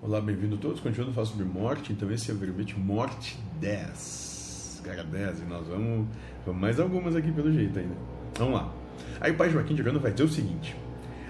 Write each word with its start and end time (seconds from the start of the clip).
Olá, 0.00 0.20
bem-vindo 0.20 0.56
todos. 0.56 0.78
Continuando 0.78 1.10
a 1.10 1.14
falar 1.14 1.26
sobre 1.26 1.44
morte, 1.44 1.92
então 1.92 2.08
esse 2.12 2.30
é 2.30 2.34
o 2.34 2.36
verbete 2.36 2.78
Morte 2.78 3.36
10. 3.60 4.82
Cara 4.84 5.02
10, 5.02 5.40
e 5.40 5.42
nós 5.42 5.66
vamos, 5.66 6.06
vamos 6.46 6.60
mais 6.60 6.78
algumas 6.78 7.16
aqui 7.16 7.32
pelo 7.32 7.52
jeito 7.52 7.76
ainda. 7.80 7.96
Vamos 8.36 8.54
lá. 8.54 8.72
Aí 9.20 9.32
o 9.32 9.36
pai 9.36 9.50
Joaquim 9.50 9.76
Jogando 9.76 9.98
vai 9.98 10.12
dizer 10.12 10.22
o 10.22 10.28
seguinte: 10.28 10.76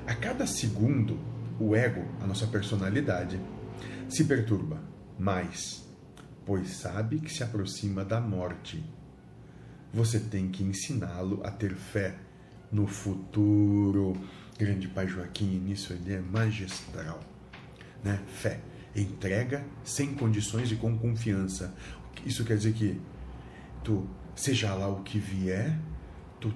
a 0.07 0.15
cada 0.15 0.47
segundo, 0.47 1.19
o 1.59 1.75
ego, 1.75 2.05
a 2.21 2.27
nossa 2.27 2.47
personalidade, 2.47 3.41
se 4.07 4.25
perturba 4.25 4.79
mais, 5.19 5.89
pois 6.45 6.69
sabe 6.69 7.21
que 7.21 7.33
se 7.33 7.43
aproxima 7.43 8.05
da 8.05 8.21
morte. 8.21 8.85
Você 9.95 10.21
tem 10.21 10.51
que 10.51 10.63
ensiná-lo 10.63 11.41
a 11.43 11.51
ter 11.51 11.75
fé 11.75 12.19
no 12.71 12.87
futuro. 12.87 14.13
Grande 14.59 14.89
pai 14.89 15.09
Joaquim, 15.09 15.59
nisso 15.59 15.95
ele 15.95 16.13
é 16.13 16.21
magistral 16.21 17.19
né? 18.03 18.21
Fé. 18.27 18.61
Entrega 18.95 19.65
sem 19.85 20.15
condições 20.15 20.73
e 20.73 20.77
com 20.77 20.97
confiança. 20.99 21.75
Isso 22.25 22.45
quer 22.45 22.57
dizer 22.57 22.73
que 22.73 23.01
tu, 23.85 24.09
seja 24.35 24.75
lá 24.75 24.89
o 24.89 25.03
que 25.03 25.19
vier, 25.19 25.79
tu 26.41 26.53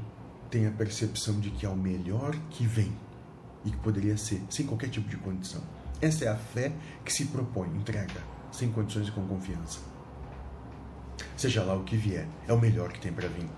tem 0.50 0.66
a 0.66 0.70
percepção 0.70 1.38
de 1.40 1.50
que 1.50 1.64
é 1.64 1.68
o 1.68 1.76
melhor 1.76 2.34
que 2.50 2.66
vem 2.66 2.92
e 3.64 3.70
que 3.70 3.76
poderia 3.78 4.16
ser, 4.16 4.42
sem 4.50 4.66
qualquer 4.66 4.88
tipo 4.88 5.08
de 5.08 5.16
condição. 5.16 5.62
Essa 6.00 6.24
é 6.24 6.28
a 6.28 6.36
fé 6.36 6.72
que 7.04 7.12
se 7.12 7.26
propõe, 7.26 7.68
entrega, 7.76 8.20
sem 8.50 8.72
condições 8.72 9.08
e 9.08 9.12
com 9.12 9.24
confiança. 9.26 9.78
Seja 11.36 11.62
lá 11.62 11.74
o 11.74 11.84
que 11.84 11.96
vier, 11.96 12.26
é 12.48 12.52
o 12.52 12.60
melhor 12.60 12.92
que 12.92 13.00
tem 13.00 13.12
para 13.12 13.28
vir. 13.28 13.48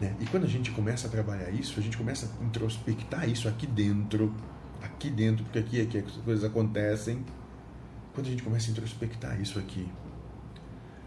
Né? 0.00 0.14
E 0.20 0.26
quando 0.26 0.44
a 0.44 0.48
gente 0.48 0.70
começa 0.70 1.06
a 1.06 1.10
trabalhar 1.10 1.50
isso, 1.50 1.78
a 1.78 1.82
gente 1.82 1.96
começa 1.96 2.30
a 2.40 2.44
introspectar 2.44 3.28
isso 3.28 3.48
aqui 3.48 3.66
dentro, 3.66 4.34
aqui 4.82 5.10
dentro, 5.10 5.44
porque 5.44 5.58
aqui 5.58 5.80
é 5.80 5.86
que 5.86 5.98
as 5.98 6.12
coisas 6.16 6.44
acontecem. 6.44 7.24
Quando 8.14 8.26
a 8.26 8.30
gente 8.30 8.42
começa 8.42 8.68
a 8.68 8.72
introspectar 8.72 9.40
isso 9.40 9.58
aqui, 9.58 9.88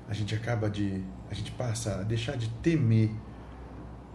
a 0.07 0.13
gente 0.13 0.35
acaba 0.35 0.69
de. 0.69 1.03
a 1.29 1.33
gente 1.33 1.51
passa 1.51 1.99
a 1.99 2.03
deixar 2.03 2.37
de 2.37 2.49
temer 2.61 3.11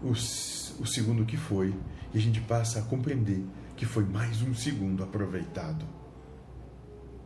o, 0.02 0.10
o 0.10 0.86
segundo 0.86 1.24
que 1.24 1.36
foi 1.36 1.74
e 2.12 2.18
a 2.18 2.20
gente 2.20 2.40
passa 2.40 2.80
a 2.80 2.82
compreender 2.82 3.44
que 3.76 3.84
foi 3.84 4.04
mais 4.04 4.42
um 4.42 4.54
segundo 4.54 5.04
aproveitado 5.04 5.86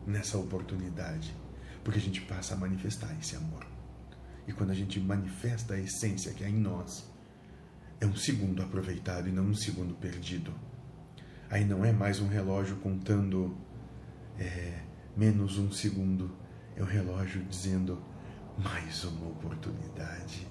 nessa 0.06 0.36
oportunidade, 0.38 1.34
porque 1.84 1.98
a 1.98 2.02
gente 2.02 2.20
passa 2.22 2.54
a 2.54 2.56
manifestar 2.56 3.14
esse 3.20 3.36
amor. 3.36 3.66
E 4.46 4.52
quando 4.52 4.70
a 4.70 4.74
gente 4.74 4.98
manifesta 4.98 5.74
a 5.74 5.78
essência 5.78 6.32
que 6.32 6.42
é 6.42 6.48
em 6.48 6.58
nós, 6.58 7.08
é 8.00 8.06
um 8.06 8.16
segundo 8.16 8.62
aproveitado 8.62 9.28
e 9.28 9.32
não 9.32 9.44
um 9.44 9.54
segundo 9.54 9.94
perdido. 9.94 10.52
Aí 11.52 11.66
não 11.66 11.84
é 11.84 11.92
mais 11.92 12.18
um 12.18 12.28
relógio 12.28 12.76
contando 12.76 13.54
é, 14.38 14.80
menos 15.14 15.58
um 15.58 15.70
segundo, 15.70 16.34
é 16.74 16.82
um 16.82 16.86
relógio 16.86 17.44
dizendo 17.44 18.02
mais 18.56 19.04
uma 19.04 19.28
oportunidade. 19.28 20.48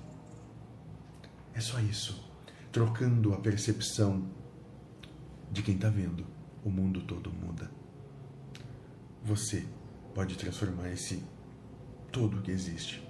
É 1.55 1.59
só 1.59 1.79
isso, 1.79 2.31
trocando 2.71 3.33
a 3.33 3.37
percepção 3.37 4.29
de 5.51 5.63
quem 5.63 5.73
está 5.73 5.89
vendo. 5.89 6.23
O 6.63 6.69
mundo 6.69 7.01
todo 7.01 7.33
muda. 7.33 7.71
Você 9.23 9.65
pode 10.13 10.37
transformar 10.37 10.91
esse 10.91 11.23
todo 12.11 12.43
que 12.43 12.51
existe 12.51 13.03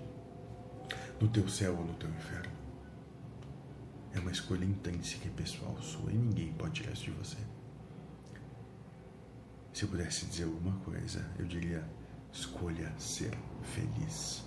no 1.20 1.28
teu 1.28 1.46
céu 1.50 1.76
ou 1.78 1.84
no 1.84 1.94
teu 1.96 2.10
inferno. 2.10 2.54
É 4.14 4.20
uma 4.22 4.32
escolha 4.32 4.64
intrínseca 4.64 5.28
e 5.28 5.32
pessoal 5.32 5.76
sua 5.82 6.10
e 6.10 6.16
ninguém 6.16 6.54
pode 6.54 6.76
tirar 6.76 6.94
isso 6.94 7.04
de 7.04 7.12
você. 7.12 7.61
Se 9.82 9.86
eu 9.86 9.90
pudesse 9.90 10.28
dizer 10.28 10.44
alguma 10.44 10.78
coisa, 10.82 11.28
eu 11.40 11.46
diria: 11.48 11.84
escolha 12.32 12.94
ser 13.00 13.32
feliz. 13.64 14.44